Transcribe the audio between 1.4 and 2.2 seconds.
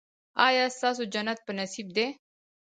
په نصیب دی؟